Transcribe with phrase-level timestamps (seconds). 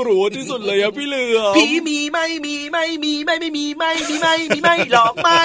[0.00, 5.42] กลัวที่สุดเลยอะพี่เหลือผีมีไม่มีไม่มีไม่ไม่มีไม่มีไม่มีไม่หลอกไม่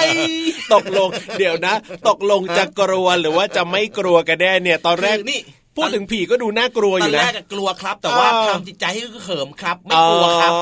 [0.74, 1.08] ตกลง
[1.38, 1.74] เดี๋ยวนะ
[2.08, 5.40] ตกลงจะกลัวหรือว่าจะไม่กลัวกันแน่เนี่ย ตอนแรกนี่
[5.76, 10.52] พูดถึงผีก็ดูน่ากลัวอยู่นะตอนแรกกลัวครับ แต่ว่าทำจิตใจให้เขิมครับ ไม่กลัวครับ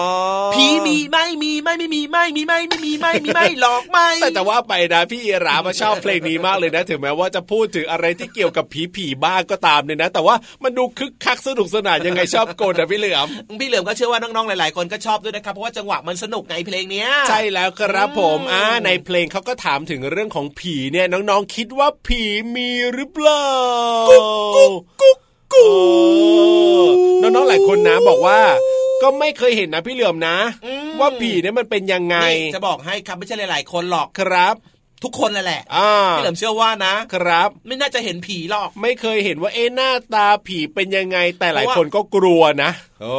[0.54, 10.34] ผีมีไม่มีไม่ไม่มีไม่มีไม่ไม่มีไม่มีไม่หลอกไม่แต่แต่ว่าไปนะพี่เอรามาชอบเพลงนี้มากเลยนะ ถึงแม้ว่าจะพูดถึงอะไรที่เกี่ยวกับผีผีบ้างก็ตามเนี่ยนะ แต่ว่า
[10.64, 13.26] มันดูคึกคักสนุกสนานยังไงชอบโกนนะพี่เหลือม
[13.60, 22.22] พี่เหลือมก็เชื่อว่าน้องๆหลาย ๆ คนก็ชอบด้วยนะครับเพราะว่าจังหวะมันสนุกไงเพลงเนี้ยใช่แล้วครับผมอ่าในเพลงเขาก็ถามถึงเรื่องของผีเนี่ยน้องๆคิดว่าผี
[22.54, 23.48] มีหรือเปล่า
[25.54, 28.40] กุ๊กกุ๊กกุ๊กกูน้องๆหลายคนนะบอกว่า
[29.02, 30.36] ก็ไม่เคยเห็นนะพี่เหลือมนะ
[31.00, 32.16] ว่าผีเนี่ยมันเป็นยังไง
[32.54, 34.56] จะบอกให้ครับไม่ใช่หลาย ๆ คนหรอกครับ
[35.04, 35.62] ทุกคนแหละ
[36.16, 42.70] พี่เหลิมเชื่อว่านะครับ ไม่น่าจะเห็นผีหรอก ไม่เคยเห็นว่าเอ๊หน้าตาผีเป็นยังไง แต่หลายคนก็กลัวนะ
[43.02, 43.14] โอ้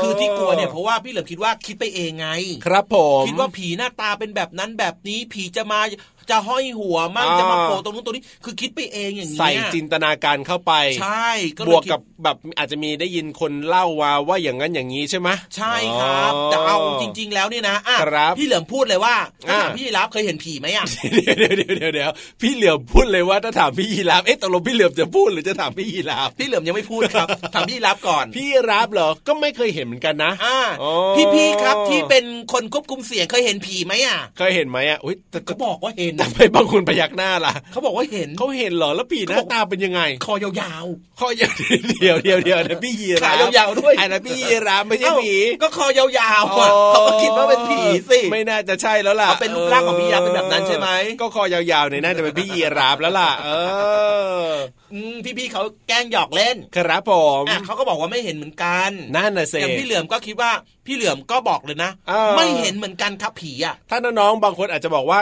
[0.00, 2.28] คือที่กลัวเนี่ยเพราะว่าพี่เหลือมคิดว่าคิดไปเองไง
[2.66, 5.80] ครับผม คิดว่าผีหน้าตาเป็นแบบนั้นแบบนี้ ผีจะมา
[6.30, 11.28] จะห้อยหัวมั่งอ่าจะมาโผล่ตรงนู้นตรงนี้ คือคิดไปเองอย่างนี้ยใส่จินตนาการเข้าไป ใช่
[11.58, 19.14] ก็บเลยวกกับแบบอาจจะมีได้ยินคนเล่าว่าว่าอย่างนั้นอย่างนี้ใช่ไหมใช่ครับอ๋อแต่เอาจริง ๆ แล้วเนี่ยนะอะครับพี่เหลือมพูดเลยว่า
[19.44, 22.10] ถ้าอ่าถามพี่รับเคยเห็นผีไหมอะเดี๋ยวเดี๋ยวเดี๋ยวเดี๋ยวเดี๋ยว
[22.40, 30.92] พี่เหลือมพูดเลยว่าถ้าถามพี่ยีราฟเอ๊ะตกลงพี่เหลือมจะพูดหรือจะถามพี่ยีราฟพี่เหลือมยังไม่พูดครับถามพี่รับก่อน พี่ยีราฟเหรอก็ไม่เคยเห็นเหมือนกันนะอ่าอ๋อ
[31.34, 40.84] พี่ๆครับที่เป็นคนควบคุมเสียงเคยเห็นผีไหมอะเคยเห็นไหมอะอุ้ยแต่เขาบอกว่าเห็นทำไมบางคนพยักหน้าล่ะเขาบอกว่าเห็นเขาเห็นเหรอแล้วผีหน้าตาเป็นยังไง คอยาว
[41.20, 41.52] ข้อเดียว
[42.00, 46.06] เดียวเดียวเดียวนะพี่ยีๆราขาฟยาวๆด้วยอันนั้นพี่ยีราฟไม่ใช่เอ้าผีก็คอยา
[46.42, 47.80] วๆอะเขาก็คิดว่าเป็นผี
[48.10, 50.88] สิไม่น่าจะใช่แล้วล่ะเอาเป็นรูปร่างของพี่ยีราฟเป็นแบบนั้นใช่ไหม
[51.20, 53.50] ก็คอยาวๆเนี่ยน่าจะเป็นพี่ยีราฟแล้วล่ะ เอ
[54.46, 54.48] อ
[54.92, 60.50] อืมพี่ๆเขาแกล้งหยอกเล่นครับผมอะเขาก็บอกว่าไม่เห็นเหมือนกันนั่นน่ะเซอย่างพี่เหลือมก็คิดว่า
[60.86, 65.18] พี่เหลือมก็บอกเลยนะเออไม่เห็นเหมือนกันครับผีอะถ้าน้องๆบางคนอาจจะบอกว่า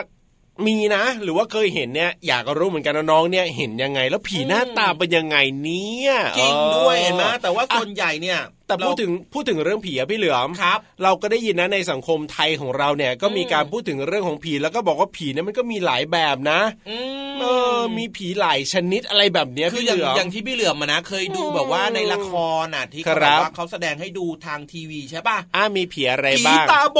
[0.66, 8.38] มีนะ หรือว่าเคยเห็นเนี่ยอยากรู้เหมือนกันนะน้องเนี่ยเห็นยังไง แล้วผีหน้าตาเป็นยังไงเนี่ยจริงด้วยออเห็นไหมแต่ว่าอะส่วนใหญ่เนี่ย
[8.70, 16.96] แต่พูดถึงพูดถึงเรื่องผีอะพี่เหลือมครับ เราก็ได้ยินนะในสังคมไทยของเราเนี่ย ก็มีอืมการพูดถึงเรื่องของผีแล้วก็บอกว่าผีเนี่ยมันก็มีหลายแบบนะอื
[17.28, 17.44] มเอ
[17.76, 22.30] อมีผีหลายชนิดอะไรแบบเนี้ยคือพี่อย่างเหลือมอย่างที่พี่เหลือมมานะเคยดูแบบว่าในละค
[22.64, 26.98] รน่ะที่เขาคแบรับบว่าเขาแสดงให้ดูทางทีวีใช่ป่ะอ่ามีผีอะไรผีบ้างตาโบ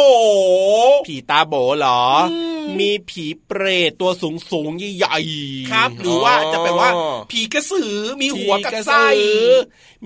[1.07, 2.03] ผีตาโบเหรอ
[2.33, 2.35] อ
[2.69, 6.91] มมีผีเปรตตัวสูงสูงๆใหญ่ๆครับ หรือว่าจะแปลว่า
[7.31, 9.45] ผีกระสือมีหัวกับไส้ผีกระสือ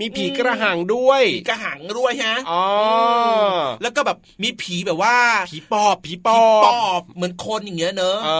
[0.00, 2.64] มีผีกระหังด้วยผีกระหังด้วยฮะอ๋อ
[3.82, 5.16] แล้วก็แบบมีผีแบบว่า
[5.50, 8.30] ผีปอบผีปผีอปบอบเหมือนคนอย่างเงี้ยเนอะอ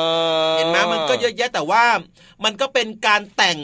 [0.51, 1.83] อเห็นไหมมันก็เยอะแยะแต่ว่า
[2.45, 3.59] มันก็เป็นการแต่ง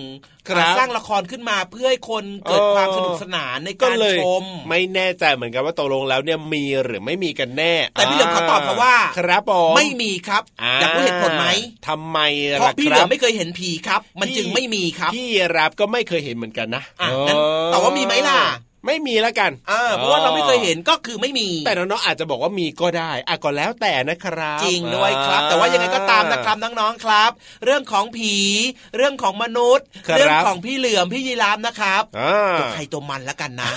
[0.49, 10.43] ครับสร้างละครขึ้นมาเพื่อให้คนเกิดเออความสนุกสนานในก็การเลยชม ไม่แน่ใจเหมือนกันว่าตกลงแล้วเนี่ยมีหรือไม่มีกันแน่ แต่พี่เหลือมเขาตอบมาว่า ครับผมไม่มีครับ
[10.81, 11.47] อยากรู้เหตุผลไหม
[11.88, 12.19] ทำไม
[12.58, 17.37] เพราะล่ะพี่คเหลืรัอบมไม่เคยเห็นผีครับ มันพี่จึงไม่มีครับ พี่รับก็ไม่เคยเห็นเหมือนกันนะอะงั้น
[17.67, 18.41] แต่ว่ามีไหมล่ะ
[18.87, 27.31] ไม่มีแล้วกันอ่าเพราะว่าเราไม่เคยเห็นก็คือไม่มี แต่น้องๆอาจจะบอกว่ามีก็ได้อะก็แล้วแต่นะครับ จริงด้วยครับ แต่ว่ายังไงก็ตามนะครับน้องๆครับ
[27.65, 28.37] เรื่องของผี
[28.97, 33.71] เรื่องของมนุษย์ครับเรื่องของพี่เหลือมพี่ยีรามนะครับอ่าตัวใครตัวมันแล้วกันนะ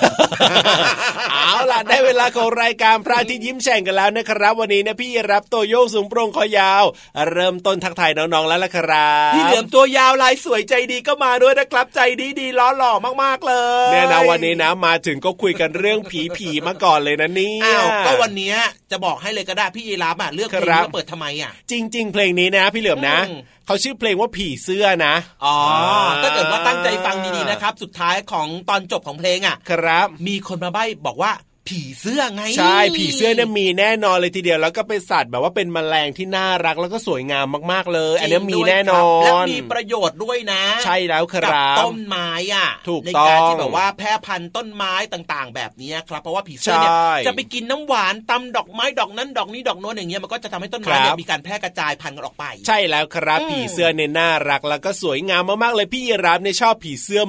[1.31, 6.83] เอาล่ะได้เวลาของรายการพระอาทิตย์ยิ้มแฉ่งกันแล้วนะครับ วันนี้เนี่ยพี่รับตัวโยงสูงโปร่งคอยาว
[7.31, 13.53] เริ่มต้นทักทายน้องๆแล้วล่ะครับพี่เหลือมตัวยาวลายสวยใจดีก็มาด้วยนะครับ ใจดีดีล้อหล่อมากๆเล
[13.87, 18.55] ยเนี่ยนะวันนี้นะมาถึงก็คุยกันเรื่องผีผีๆมาก่อนเลยนะเนี่ยอ้าวก็วันเนี้ย
[18.91, 31.31] จะบอกให้เลยก็ได้พี่ยีราฟอะเลือกเพลงครับนี้มาเปิดทำไมอะ จริง ๆ เพลงนี้นะพี่เหลือมนะอืมเขาชื่อเพลงว่าผีเสื้อนะ อ๋ออ่าถ้าเกิดว่าตั้งใจฟังดีๆนะครับ สุดท้ายของตอนจบของเพลงอะ ครับ มีคนมาใบ้บอกว่า
[31.67, 57.21] ผีเสื้อไง ใช่ผีเสื้อเนี่ยมีแน่นอนเลยทีเดียวแล้วก็เป็นสัตว์แบบว่าเป็นแมลงที่น่ารักแล้วก็สวยงามมากๆเลย อันเนี้ยมีแน่นอนและมีประโยชน์ด้วยนะ ใช่แล้วครับกับต้นไม้อะถูกในการต้องที่แบบว่าแพร่พันธุ์ต้นไม้ต่างๆ แบบนี้ครับ เพราะว่าผีเสื้อเนี่ยใช่จะไปกินน้ำหวานตามดอกไม้ดอกนั้นดอกนี้ดอกโน้นอย่างเงี้ยมันก็จะทำให้ต้นไม้เนี่รัยบมีการแพร่กระจายพันธุ์กันออกไป ใช่แล้วครับอืมผีเสื้อเนี่ยน่ารักแล้วก็สวยงามมากๆเลยพี่ยีราฟเนี่ยชอบผีเสื้อ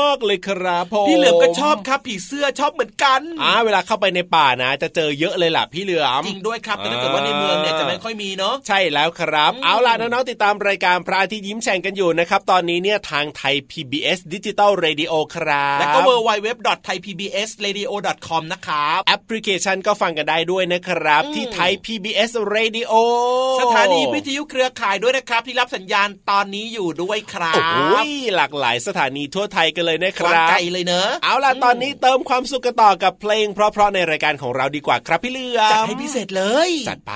[0.00, 16.48] มากๆเลยครับผมพี่เหลือมก็ชอบครับ ผีเสื้อชอบเหมือนกันอ่าเวลาเข้าไปในป่านะ จะเจอเยอะเลยล่ะพี่เหลือมจริงด้วยครับแต่ถ้าเกิดว่าในเมืองเนี่ยจะไม่ค่อยมีเนาะใช่แล้วครับอืมเอาล่ะน้องๆติดตามรายการพระอาทิตย์ยิ้มแฉ่งกันอยู่นะครับ ตอนนี้เนี่ยทางไทย PBS ดิจิตอลเรดิโอครับแล้วก็ w w w
[16.86, 17.92] t h a i p b s r a d i o
[18.26, 22.92] c o m นะครับแอปพลิเคชันก็ฟังกันได้ด้วยนะครับอืมที่ไทย PBS Radio
[23.60, 37.12] สถานีวิทยุเครือข่ายด้วยนะครับ ที่รับสัญญาณตอนนี้อยู่ด้วยครัโอ้บยหลากหลายสถานีทั่วไทยกันเลยนะคกว้างรับไกลเลยเนอะเอาล่ะตอนนี้เติมความสุขกันต่อกับเพลงเพราะๆในรายการของเราดีกว่าครับพี่เหลือมจัดให้พิเศษเลย จัดไป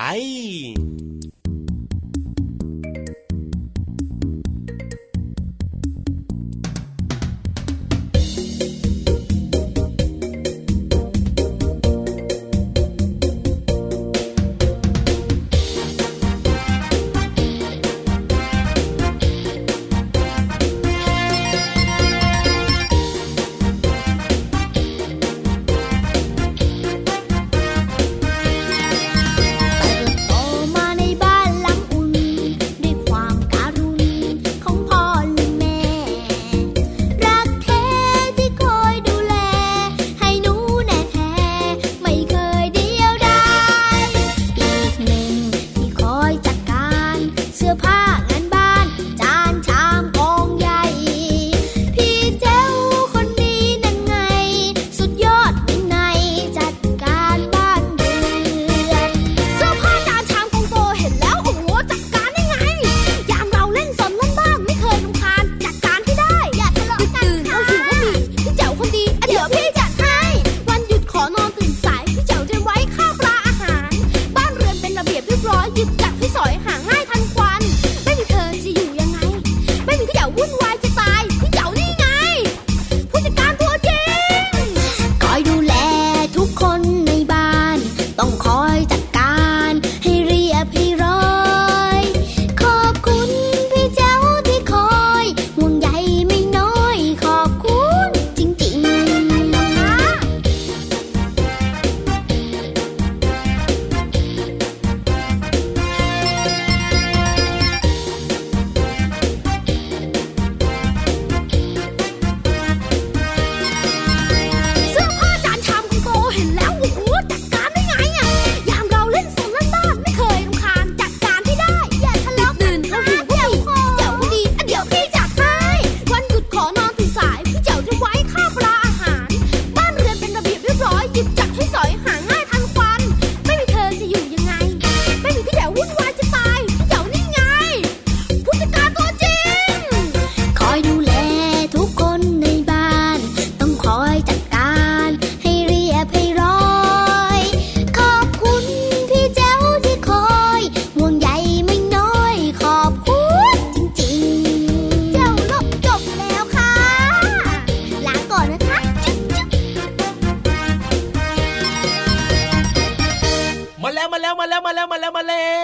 [164.16, 165.56] มาแล้วมาแล้วมาแล้วมาแล้วมาแล้วมาแล้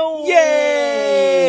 [0.00, 0.50] วเย้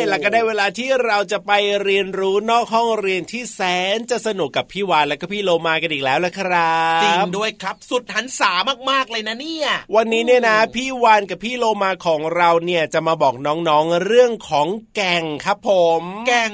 [0.08, 1.52] แล้วก็ได้เวลาที่เราจะไป
[1.84, 3.60] เรียนรู้นอกห้องเรียนที่แส
[3.96, 8.52] นจะสนุกกับพี่วานและก็พี่โลมากันอีกแล้วละครับจริงด้วยครับสุดหันษา
[8.90, 16.54] มากๆเลยนะเนี่ย วันนี้เนี่ยนะ พี่วานกับพี่โลมาของเราเนี่ยจะมาบอกน้องๆเรื่องของแก่งครับผม แก่ง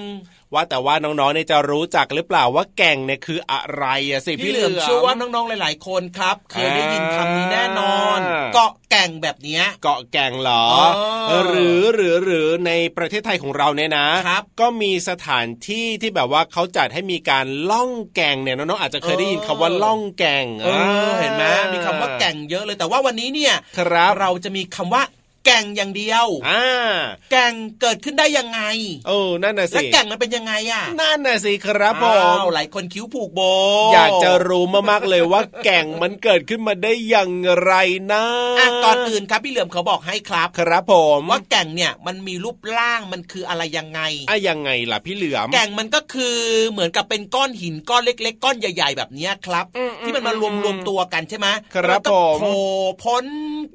[0.54, 10.66] ว่าแต่ว่าน้องๆเนี่ยจะรู้จักหรือเปล่าว่าแก่งเนี่ยคืออะไรอะสิพี่พี่เหเหลืลืออมมเชื่อว่าน้องๆหลาย ๆ คนครับเคยได้ยินคำนี้แน่นอนอ่าเกาะแก่งแบบเนี้ยเกาะแก่งเหรอ
[11.28, 20.68] เออหรือหรือหรือในประเทศไทยของเราเนี่ยนะครับก็มีสถานที่ที่แบบว่าเขาจัดให้มีการล่องแก่งเนี่ยน้องๆอาจจะเคยได้ยินคำว่าล่องแก่งเอ
[21.08, 25.04] อเห็นไหมมีคำว่าแก่งเยอะเลยแต่ว่าวันนี้เนี่ยครับเราจะมีคำว่า
[25.46, 26.66] แก่งอย่างเดียวอ่า
[27.32, 28.62] แก่งเกิดขึ้นได้ยังไง
[29.08, 33.42] โอ้นั่นน่ะและสิแก่งมันเป็นยังไงอะนั่นน่ะสิครับผมอ้าวหลายคนคิ้วผูกโบ
[33.94, 37.32] อยากจะรู้มากๆเลยว่าแก่งมันเกิดขึ้นมาได้อย่าง
[37.64, 37.74] ไร
[38.12, 38.26] นะ
[38.60, 46.38] อะก่อนอื่นครับพี่เหลือมเขาบอกให้ครับ ครับผมว่าแก่งเนี่ยมันมีรูปร่างมันคืออะไรยังไงอะยังไงล่ะพี่เหลือมแก่งมันก็คือ
[46.72, 52.58] เหมือนกับเป็นก้อนหินก้อนเล็ก ๆ ก้อนใหญ่ ๆ แบบเนี้ยครับอืมที่มันมารวมรวมตัวกันใช่ไหมครับแล้วก็ผมโผล่
[53.04, 53.26] พ้น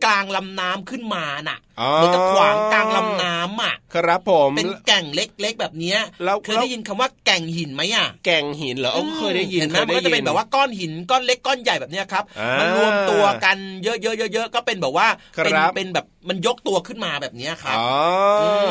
[0.04, 17.90] กลางลำน้ำขึ้นมาน่ะอ๋อเหมือนกับขวางกลางลำน้ำอะครับผมเป็นแก่งเล็กๆแบบเนี้ยแล้วเคยได้ยินคำว่าแก่งหินไหมอะแก่งหินเหรอเอ้าเคยได้ยินเห็นไหมเคยมันได้ก็จะเป็นแบบว่าก้อนหินก้อนเล็กก้อนใหญ่แบบเนี้ยครับอ่ามัมันรวมตัวกันเยอะๆเยอะๆก็เป็นแบบว่าครับเป็นเป็นแบบมันยกตัวขึ้นมาแบบเนี้ยครับอ๋อ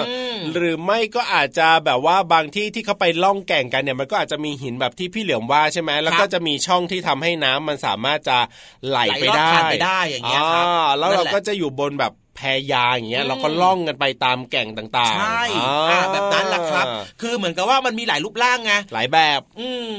[0.10, 8.38] อมหรือไม่ก็อาจจะแบบว่าบางที่ที่เขาไปล่องแก่งกันเนี่ยมันก็อาจจะมีหินแบบที่พี่เหลือมว่าใช่ไหมแล้วก็จะมีช่องที่ทำให้น้ำมันสามารถจะ
[8.88, 12.44] ไหลไปไหลลอดได้ผ่านไปได้อย่างเงี้ยครับอ่าแล้วนั่เรานแหละก็จะอยู่บนแบบ แพ
[12.74, 16.86] ยางอย่างเงี้ยอืมเราก็ล่องกันไปตามแก่งต่างๆ ใช่อ่าอ่าแบบนั้นแหละครับ
[17.22, 19.92] คือเหมือนกับว่ามันมีหลายรูปร่างไงหลายแบบ อืม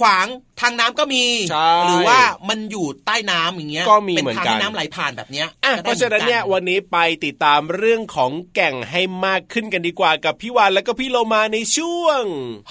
[0.00, 0.26] ขวาง
[0.60, 12.22] ทางน้ำก็มีใช่หรือว่ามันอยู่ใต้น้ำอย่างเงี้ยก็มีเป็นเหมือนทางกันให้น้ำไหลผ่านแบบเนี้ยอะก็เพได้ราะฉะนั้นเนี่ยหมือกัวันนี้ไปติดตามเรื่องของแก่งให้มากขึ้นกันดีกว่ากับพี่วานแล้วก็พี่โลมาในช่วง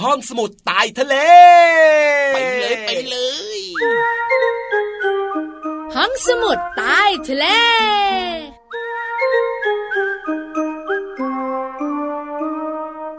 [0.02, 1.16] ห้องสมุดใตายทะเล
[2.34, 3.18] ไปเลยไปเล
[3.58, 3.60] ย
[5.96, 7.46] ห้องสมุดใต้ทะเล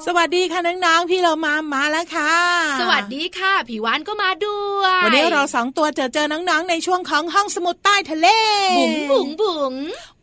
[0.06, 2.32] สวัสดีค่ะน้องๆพี่เรามามาแล้วค่ะ
[2.80, 8.28] สวัสดีค่ะผีวานก็มาด้วย วันนี้เราสองตัวเจอเจอน้องๆในช่วงของห้องสมุดใต้ทะเล
[8.78, 9.72] บุ๋งบุ๋งบุ๋ง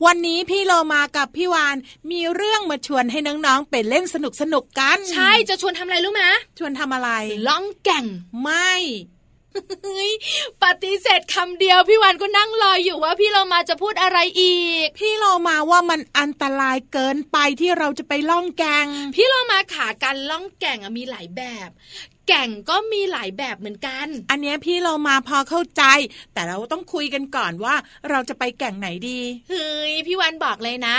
[0.05, 1.75] วันนี้พี่โลมากับพี่วาน
[2.11, 6.23] มีเรื่องมาชวนให้น้องๆไปเล่นสนุกสนุกๆกัน ใช่จะชวนทำอะไรรู้ไหม
[6.59, 7.09] ชวนทำอะไร
[7.47, 8.05] ล่องแก่ง
[8.41, 8.71] ไม่
[9.83, 10.11] เฮ้ย
[10.61, 21.69] ป ฏิเสธคำเดียวพี่วานก็นั่งรออยู่ว่าพี่เรามาจะพูดอะไรอีก พี่โลมาว่ามันอันตรายเกินไปที่เราจะไปล่องแกง พี่เรามาขาการล่องแก่งอะมีหลายแบบ
[22.27, 25.83] แก่งก็มีหลายแบบเหมือนกัน อันเนี้ยพี่โลมาพอเข้าใจ
[26.33, 27.75] แต่เราต้องคุยกันก่อนว่า
[28.09, 30.97] เราจะไปแก่งไหนดี เฮ้ยพี่วันบอกเลยนะ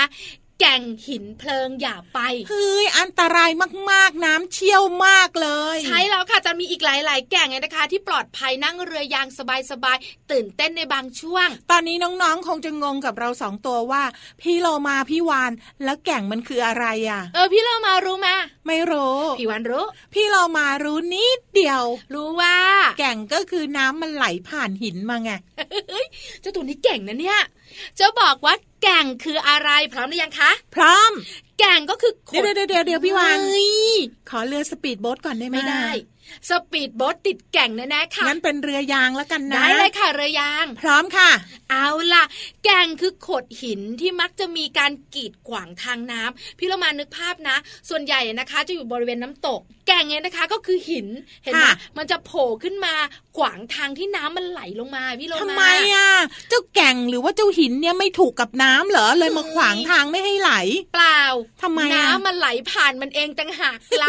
[0.60, 3.50] แก่งหินเพลิงอย่าไปเฮ้ยอันตราย
[3.90, 14.02] มากๆน้ำเชี่ยวมากเลย ใช่แล้วค่ะแต่มีอีกหลาย ๆ แก่งไงนะคะ ที่ปลอดภัยนั่งเรือยางสบายๆตื่นเต้นในบางช่วง ตอนนี้น้องๆ คงจะงงกับเราสองตัวว่า
[14.40, 15.52] พี่โลมาพี่วาน
[15.84, 19.84] แล้วแก่งมันคืออะไรอะ เออพี่โลมารู้มั้ยไม่รู้ พี่วานรู้
[20.14, 21.82] พี่โลมารู้นิดเดียว
[22.14, 22.56] รู้ว่า
[22.98, 25.30] แก่งก็คือน้ำมันไหลผ่านหินมาไง
[26.40, 27.40] เจ้าตัวนี้เก่งนะเนี่ย
[28.00, 31.12] จะบอกว่าแก่งคืออะไรพร้อมหรือยังคะ พร้อม
[31.58, 33.68] แก่งก็คือขเดี๋ยวดเดี๋ยวเดี๋ยวเดี๋ยวพี่วานเฮ้ย
[34.30, 35.88] ขอเรือสปีดโบ๊ทก่อนได้ไหมไม่ได้
[36.48, 41.30] สปีดโบ๊ทติดแก่งแน่ๆค่ะงั้นเป็นเรือยางแล้วกันนะได้เลยค่ะเรือยาง พร้อมค่ะ
[41.70, 42.24] เอาล่ะ
[42.64, 47.56] แก่งคือโขดหินที่มักจะมีการกีดขวางทางน้ำพี่เรามานึกภาพนะ
[47.88, 51.06] ส่วนใหญ่นะคะ จะอยู่บริเวณน้ำตก แก่งเนี่ยนะคะก็คือหิน
[51.44, 52.94] เห็นไหมค่ะมันจะโผล่ขึ้นมา
[53.38, 55.64] ขวางทางที่น้ำมันไหลลงมาพี่เรามาทำไม
[55.94, 56.10] อะ
[56.48, 60.52] เจ้าแก่งหรือว่าเจ้าหินเนี่ยไม่ถูกกับน้ำเหรอเลยมาขวางทางไม่ให้ไหล
[60.94, 61.22] เปล่า
[61.62, 64.08] ทำไมอะน้ำมันไหลผ่านมันเองต่างหากเรา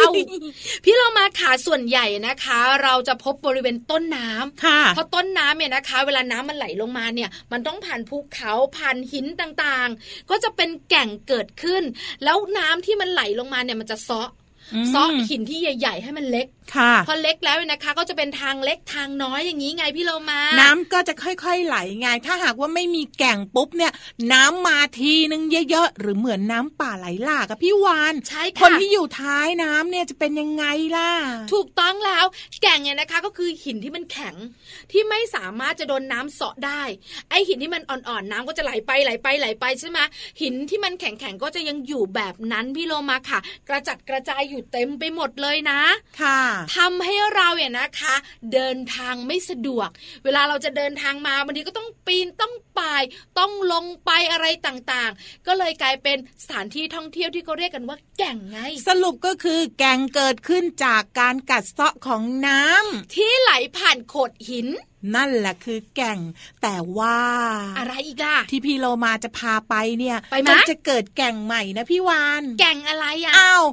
[0.83, 11.83] พี่เรามาขาส่วนใหญ่นะคะ เราจะพบบริเวณต้นน้ำค่ะเพราะต้นน้ำเนี่ยนะคะ เวลาน้ำมันไหลลงมาเนี่ย มันต้องผ่านภูเขาผ่านหินต่างๆ ก็จะเป็นแก่งเกิดขึ้น
[12.23, 14.29] แล้วน้ำที่มันไหลลงมาเนี่ยมันจะเซาะ
[14.73, 23.91] อืมเซาะหินที่ใหญ่ ๆ ให้มันเล็ก ค่ะ พอเล็กแล้วเนี่ยนะคะ ก็จะเป็นทางเล็กทางน้อยอย่างนี้ไงพี่เรามา น้ำก็จะค่อยๆไหลไง ถ้าหากว่าไม่มีแก่งปุ๊บเนี่ย
[24.33, 31.11] น้ำมาทีนึงเยอะๆหรือเหมือนน้ำป่าไหลหลากอะพี่วานใช่คนค่ะที่อยู่ท้ายน้ำเนี่ยจะเป็นยังไงล่ะ
[31.53, 32.25] ถูกต้องแล้ว
[32.61, 34.35] แก่งเนี่ยนะคะ ก็คือหินที่มันแข็ง
[34.91, 36.81] ที่ไม่สามารถจะโดนน้ำเสาะได้
[37.29, 39.99] ไอหินที่มันอ่อนๆน้ำก็จะไหลไปไหลไปไหลไปใช่ไหม
[40.41, 45.79] หินที่มันแข็งๆก็จะยังอยู่แบบนั้นพี่โลมาค่ะ กระจัดกระจายอยู่เต็มไปหมดเลยนะ
[46.21, 46.41] ค่ะ
[46.77, 48.15] ทำให้เราเนี่ยนะคะ
[48.53, 49.89] เดินทางไม่สะดวก
[50.23, 53.03] เวลาเราจะเดินทางมาบางทีก็ต้องปีนต้องป่าย
[53.39, 64.67] ต้องลงไปอะไรต่างๆ ก็เลยกลายเป็นสถานที่ท่องเที่ยวที่เขาเรียกกันว่าแก่งไง สรุปก็คือแก่งเกิดขึ้นจากการกัดเซาะของน้ำที่ไหลผ่านโขดหิน
[65.15, 66.19] นั่นแหละคือแก่ง
[66.61, 67.19] แต่ว่า
[67.77, 73.63] อะไรอีกล่ะที่พี่โลมาจะพาไปเนี่ยไปไหมมันจะเกิดแก่งใหม่นะพี่วาน แก่งอะไรอะอ้าว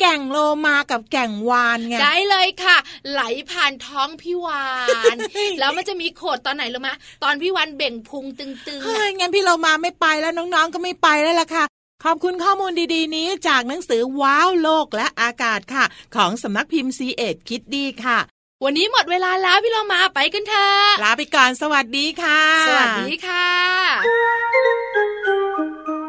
[0.00, 2.76] แก่งโลมากับแก่งวานไงได้เลยค่ะ
[3.10, 4.66] ไหลผ่านท้องพี่วา
[5.14, 5.16] น
[5.58, 6.90] แล้วมันจะมีโขดตอนไหนรู้ไหม
[7.24, 11.64] ตอนพี่วานเบ่งพุงตึงๆเฮ้อะยงั้นพี่โลมาไม่ไปแล้วน้องๆก็ไม่ไปแล้วล่ะค่ะ
[12.04, 15.84] ขอบคุณข้อมูลดีๆ นี้จากหนังสือว้าวโลกและอากาศค่ะ
[16.16, 18.18] ของสำนักพิมพ์ซีเอ็ดคิดดีค่ะ
[18.64, 23.48] วันนี้หมดเวลาแล้วพี่เรามาไปกันเถอะลาไปก่อนสวัสดีค่ะ สวัสดีค่ะ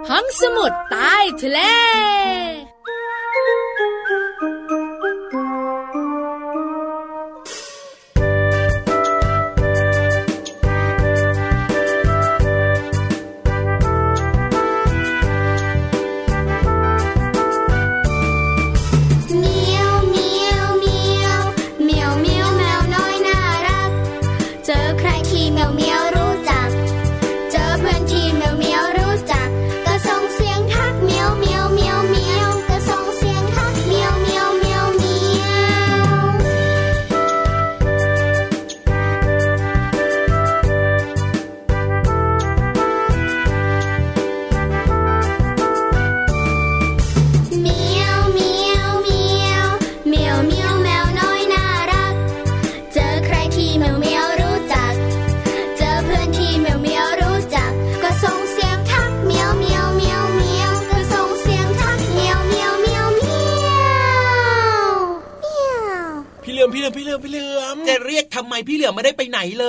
[0.09, 1.59] ห้องสมุดใต้ทะเล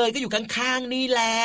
[0.05, 1.37] เลยก็อยู่ข้างๆนี่แหละ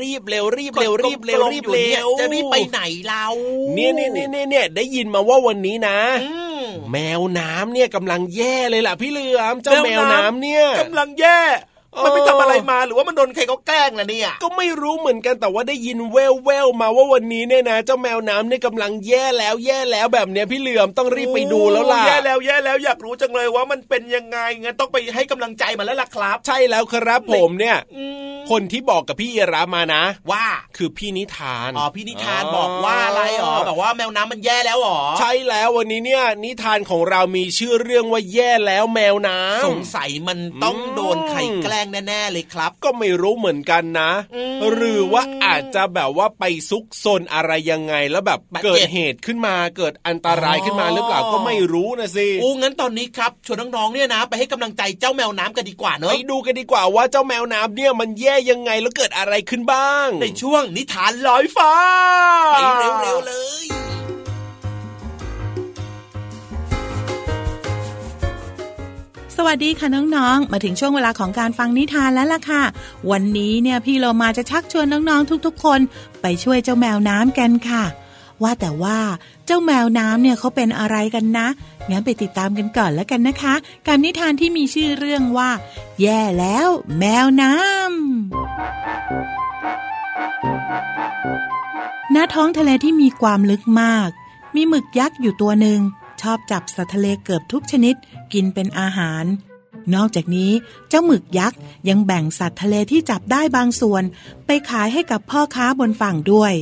[0.00, 3.26] รีบเร็วรีบเร็วรีบเร็วรีบเร็วจะรีบไปไหนเรา
[3.74, 6.30] เนี่ยเนี่ยเนี่ยเนี่ยเนี่ยได้ยินมาว่าวันนี้นะอื
[6.64, 11.73] มแมวน้ำเนี่ยกำลังแย่เลยล่ะพี่เหลือมเจ้าแมวน้ำเนี่ยกำลังแย่เออ
[12.04, 30.44] มันไปทำอะไรมาหรือว่ามันโดนใครเขาแกล้งล่ะเนี่ย ก็ไม่รู้เหมือนกันแต่ว่าได้ยินแววแววๆมาว่าวันนี้เนี่ยนะเจ้าแมวน้ำเนี่ยกำลังแย่แล้วแย่แล้วแบบเนี้ยพี่เหลือมต้องรีบไปดูแล้วล่ะแย่แล้วแย่แล้วอยากรู้จังเลยว่ามันเป็นยังไงงั้นต้องไปให้กำลังใจมันแล้วล่ะครับ ใช่แล้วครับผมเนี่ยอืมคนที่บอกกับพี่เอรามานะ ว่า
[30.76, 61.72] คือพี่นิทานอ๋อพี่นิทานบอกว่าอะไรอ๋อแบบว่าแมวน้ำมันแย่แล้วหรอใช่แล้ววันนี้เนี่ยนิทานของเรามีชื่อเรื่องว่าแย่แล้วแมวน้ำสงสัยมันต้องโดนใครแกล้งแน่ๆเลยครับ ก็ไม่รู้เหมือนกันนะอืมหรือว่าอาจจะแบบว่าไปซุกซนอะไรยังไงแล้วแบบบาดเจ็บเกิดเหตุขึ้นมาเกิดอันตรายขึ้นมาหรือเปล่าอ๋อก็ไม่รู้นะสิโอ้งั้นตอนนี้ครับชวนน้องๆเนี่ยนะ ไปให้กำลังใจเจ้าแมวน้ำกันดีกว่าเนไปอะดูกันดีกว่าว่าเจ้าแมวน้ำเนี่ยมันแย่ยังไงแล้วเกิดอะไรขึ้นบ้าง ในช่วงนิทานลอยฟ้า
[62.52, 63.64] ไปเร็วๆเลย
[69.36, 72.62] สวัสดีค่ะน้องๆ มาถึงช่วงเวลาของการฟังนิทานแล้วล่ะค่ะ
[73.10, 75.80] วันนี้เนี่ยพี่เรามาจะชักชวนน้องๆทุกๆ คน
[76.22, 77.84] ไปช่วยเจ้าแมวน้ำกันค่ะ
[78.42, 78.98] ว่าแต่ว่า
[79.46, 81.46] เจ้าแมวน้ำเนี่ยเขาเป็นอะไรกันนะ
[81.90, 83.54] งั้นไปติดตามกันก่อนแล้วกันนะคะ
[83.86, 85.50] กับนิทานที่มีชื่อเรื่องว่า
[86.00, 86.68] แย่แล้ว
[86.98, 87.64] แมวน้ำ
[92.14, 94.08] ณท้องทะเลที่มีความลึกมาก
[94.54, 95.80] มีหมึกยักษ์อยู่ตัวหนึ่ง
[96.22, 97.94] ชอบจับสัตว์ทะเลเกือบทุกชนิด
[98.34, 99.24] กินเป็นอาหาร
[99.94, 100.52] นอกจากนี้
[100.88, 104.02] เจ้าหมึกยักษ์ยังแบ่งสัตว์ทะเลที่จับได้บางส่วน
[104.46, 106.52] ไปขายให้กับพ่อค้าบนฝั่งด้วย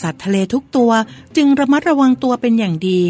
[0.00, 0.92] สัตว์ทะเลทุกตัว
[1.36, 3.00] จึงระมัดระวังตัวเป็นอย่างดี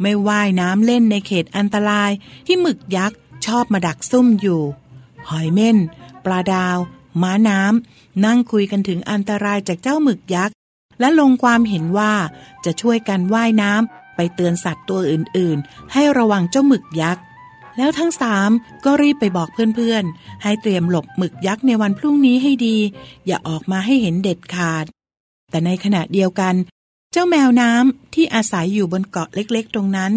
[0.00, 2.10] ไม่ว่ายน้ำเล่นในเขตอันตราย
[2.46, 4.62] ที่หมึกยักษ์ชอบมาดักซุ่มอยู่
[5.28, 5.78] หอยเม่น
[6.24, 6.76] ปลาดาว
[7.22, 10.54] ม้าน้ำนั่งคุยกันถึงอันตรายจากเจ้าหมึกยักษ์
[11.00, 12.12] และลงความเห็นว่า
[12.64, 17.22] จะช่วยกันว่ายน้ำไปเตือนสัตว์ตัวอื่นๆ ให้ระวังเจ้าหมึกยักษ์
[17.78, 18.50] แล้วทั้งสาม
[18.84, 22.76] ก็รีบไปบอกเพื่อนๆ ให้เตรียมหลบหมึกยักษ์ในวันพรุ่งนี้ให้ดี
[23.26, 24.84] อย่าออกมาให้เห็นเด็ดขาด
[25.50, 26.54] แต่ในขณะเดียวกัน
[27.12, 30.12] เจ้าแมวน้ำที่อาศัยอยู่บนเกาะเล็กๆ ตรงนั้น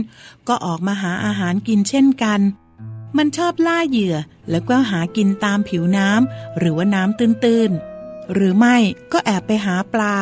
[0.48, 2.40] ก็ออกมาหาอาหารกินเช่นกัน
[3.18, 4.16] มันชอบล่าเหยื่อ
[4.50, 8.78] แล้วก็หากินตามผิวน้ำหรือว่าน้ำตื้นๆ หรือไม่
[9.12, 10.16] ก็แอบไปหาปลา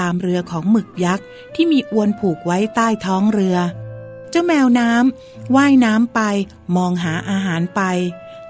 [0.00, 3.56] ตามเรือของหมึกยักษ์ที่มีอวนผูกไว้ใต้ท้องเรือ
[4.38, 6.20] จ้าแมวน้ำว่ายน้ำไป
[6.76, 7.80] มองหาอาหารไป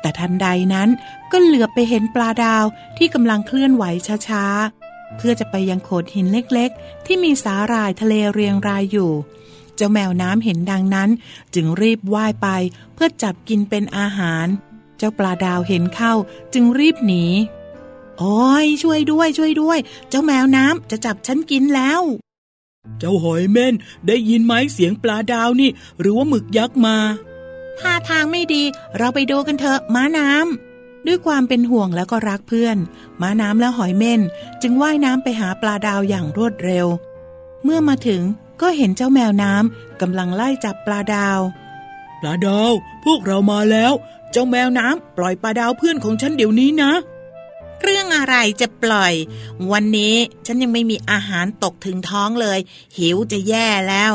[0.00, 0.88] แต่ทันใดนั้น
[1.32, 2.64] ก็เหลือบไปเห็นปลาดาว
[2.98, 3.84] ที่กำลังเคลื่อนไหว
[4.28, 9.12] ช้าๆ เพื่อจะไปยังโขดหินเล็กๆ ที่มีสาหร่ายทะเลเรียงรายอยู่
[9.76, 11.10] เจ้าแมวน้ำเห็นดังนั้น
[11.54, 12.48] จึงรีบว่ายไป
[12.94, 14.46] เพื่อจับกินเป็นอาหาร
[14.98, 16.12] เจ้าปลาดาวเห็นเข้า
[16.54, 17.24] จึงรีบหนี
[18.18, 22.02] โอ้ยช่วยด้วยช่วยด้วย เจ้าแมวน้ำจะจับฉันกินแล้ว
[22.98, 23.74] เจ้าหอยเม่น
[24.06, 25.70] ได้ยินไหมเสียงปลาดาวนี่
[26.00, 26.96] หรือว่าหมึกยักษ์มา
[27.78, 28.62] ท่าทางไม่ดี
[28.98, 32.76] เราไปดูกันเถอะม้าน้ำด้วยความเป็นห่วงแล้วก็รักเพื่อน
[33.20, 34.20] ม้าน้ำและหอยเม่น
[34.62, 36.86] จึงว่ายน้ำไปหาปลาดาวอย่างรวดเร็ว
[37.64, 38.22] เมื่อมาถึง
[38.60, 41.40] ก็เห็นเจ้าแมวน้ำกำลังไล่จับปลาดาว
[42.20, 42.72] ปลาดาว
[43.04, 43.92] พวกเรามาแล้ว
[44.32, 46.92] เจ้าแมวน้ำปล่อยปลาดาวเพื่อนของฉันเดี๋ยวนี้นะ
[47.82, 49.14] เรื่องอะไรจะปล่อย
[49.72, 50.14] วันนี้
[50.46, 52.58] ฉันยังไม่มีอาหารตกถึงท้องเลย
[52.98, 54.14] หิวจะแย่แล้ว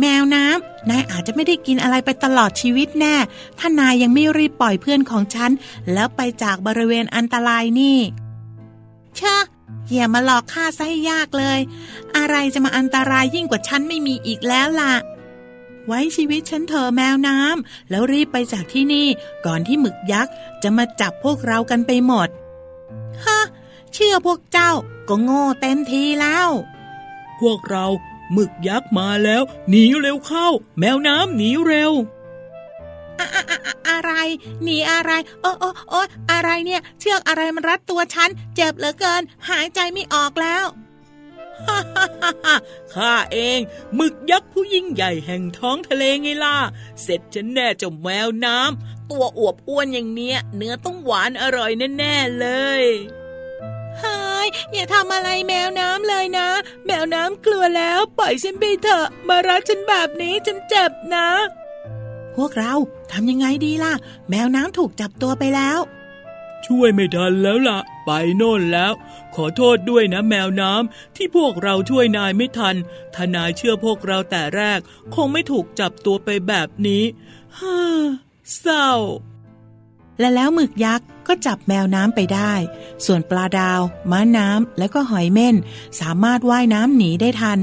[0.00, 3.16] แมวน้ำนายอาจจะไม่ได้กินอะไรไปตลอดชีวิตแน่
[3.58, 5.50] ถ้านายยังไม่รีบปล่อยเพื่อนของฉัน
[5.92, 7.98] แล้วไปจากบริเวณอันตรายนี่
[9.16, 9.44] เชอะ
[9.92, 11.58] อย่ามาหลอกข้าซะให้ยากเลย
[12.16, 14.94] อะไรจะมาอันตรายยิ่งกว่าฉันไม่มีอีกแล้วล่ะ
[15.88, 19.06] ไว้ชีวิตฉันเถอะแมวน้ำแล้วรีบไปจากที่นี่
[19.46, 22.28] ก่อนที่หมึกยักษ์จะมาจับพวกเรากันไปหมด
[23.24, 23.40] ฮะ
[23.92, 24.72] เชื่อพวกเจ้า
[25.08, 26.48] ก็โง่เต็มทีแล้ว
[27.40, 27.86] พวกเรา
[28.32, 30.48] หมึกยักษ์มาแล้ว หนีเร็วเข้า
[30.78, 31.92] แมวน้ำหนีเร็ว
[33.18, 34.12] อะอะอะอะอะไร
[34.62, 40.87] หนีอะไร โอ้โอ้โอ้อะไรเนี่ย เชือกอะไรมันรัดตัวฉัน เจ็บเหลือเกิน หายใจไม่ออกแล้วฮ่าฮ่าฮ่าฮ่า
[42.94, 43.58] ข้าเอง
[43.94, 46.56] หมึกยักษ์ผู้ยิ่งใหญ่แห่งท้องทะเลไงล่ะ
[47.02, 52.46] เสร็จฉันแน่เจ้าแมวน้ำตัวอวบอ้วนอย่างเนี้ย เนื้อต้องหวานอร่อยแน่ๆเล
[52.80, 52.82] ย
[53.98, 56.48] เฮ้ยอย่าทำอะไรแมวน้ำเลยนะ
[56.86, 61.28] แมวน้ำกลัวแล้วปล่อยฉันไปเถอะ มารัดฉันแบบนี้ฉันเจ็บนะ
[62.36, 62.72] พวกเรา
[63.12, 63.94] ทำยังไงดีล่ะ
[64.30, 65.78] แมวน้ำถูกจับตัวไปแล้ว
[66.66, 68.92] ช่วยไม่ทันแล้วล่ะ ไปโน่นแล้ว
[69.34, 72.76] ขอโทษด้วยนะแมวน้ำที่พวกเราช่วยนายไม่ทัน
[73.14, 74.80] ถ้านายเชื่อพวกเราแต่แรก
[75.14, 77.02] คงไม่ถูกจับตัวไปแบบนี้
[77.58, 77.80] ฮ่า
[78.58, 78.90] เศร้า
[80.20, 82.52] และแล้วหมึกยักษ์ก็จับแมวน้ำไปได้
[83.06, 85.56] ส่วนปลาดาว ม้าน้ำและก็หอยเม่น
[86.00, 87.58] สามารถว่ายน้ำหนีได้ทัน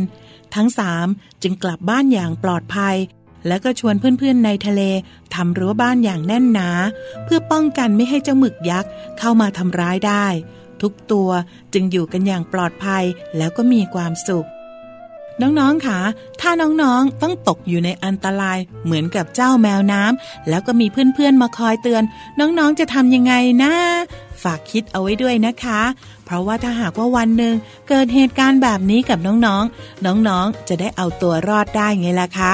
[0.55, 1.07] ทั้งสาม
[1.41, 2.95] จึงกลับบ้านอย่างปลอดภัย
[3.47, 4.81] และก็ชวนเพื่อนๆในทะเล
[5.35, 6.69] ทำรั้วบ้านอย่างแน่นหนา
[7.25, 10.25] เพื่อป้องกันไม่ให้เจ้าหมึกยักษ์เข้ามาทำร้ายได้
[10.81, 11.29] ทุกตัว
[11.73, 13.03] จึงอยู่กันอย่างปลอดภัย
[13.37, 14.47] แล้วก็มีความสุข
[15.41, 15.99] น้องๆค่ะ
[16.41, 22.03] ถ้าน้องๆต้องตกอยู่ในอันตรายเหมือนกับเจ้าแมวน้ำแล้วก็มีเพื่อนๆมาคอยเตือน
[22.39, 23.73] น้องๆจะทำยังไงนะ
[24.43, 25.81] ฝากคิดเอาไว้ด้วยนะคะ
[26.25, 27.55] เพราะว่าถ้าหากว่าวันหนึ่ง
[27.89, 32.53] เกิดเหตุการณ์แบบนี้กับน้องๆ น้องๆ จะได้เอาตัวรอดได้ไงล่ะคะ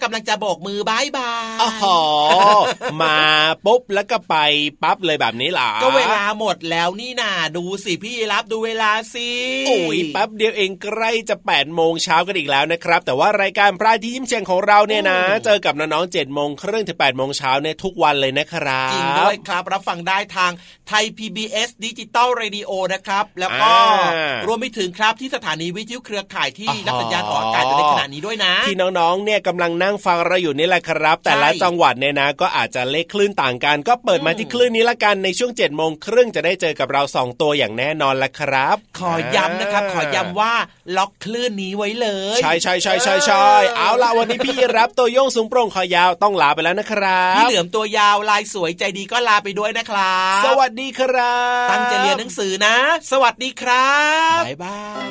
[0.00, 2.00] ก็กำลังจะโบกมือ bye bye อ๋อ
[3.02, 3.18] มา
[3.66, 4.36] ปุ๊บแล้วก็ไป
[4.82, 9.30] ปั๊บเลยแบบนี้ล่ะก็เวลาหมดแล้วนี่นาดูสิพี่ราฟดูเวลาสิ
[9.66, 20.52] โอ้ยแป๊บเดียวเองใกล้จะ8ปดโมงเช้ากันอีกแล้วนะครับ แต่ว่ารายการพระอาทิตย์ยิ้มแฉ่งของเราเนี่ยนะ เจอกับน้องๆเจ็ดโมงครึ่งถึง8ปดโมงเช้าเนี่ยทุกวันเลยนะครับจริงด้วยครับรับฟังได้ทาง
[20.88, 23.72] ไทย PBS ดิจิตอลเรดิโอนะครับ แล้วก็
[24.12, 40.54] อ่ารวมไปถึงครับที่สถานีวิทยุเครือข่ายที่อ๋อรับสัญญาณออกอากาศอยู่ในขณะนี้ด้วยนะ ที่น้องๆเนี่ยกำลังนั่งฟังเราอยู่นี่แหละครับ แต่ละจังหวัดเนี่ยนะ ก็อาจจะเลขคลื่นต่างกัน ก็เปิดมาที่คลื่นนี้ละกันในช่วง7จ็ดโมงครึ่งจะได้เจอกับเราสองตัวอย่างแน่นอนละครับ ขอย้ำนะครับ ขอย้ำว่า
[40.96, 52.76] ล็อกคลื่นนี้ไว้เลย ใช่ใช่ใช่ใช่ใช่เอาละวันนี้พี่รับตัวโยงสูงโปร่งคอยาวต้องลาไปแล้วนะครับพี่เหลือมตัวยาวลายสวยใจดีก็ลาไปด้วยนะครับ สวัสดีครับ ตั้งใจเรียนหนังสือนะ
[53.12, 53.94] สวัสดีครั
[54.38, 55.10] บบ๊ายบาย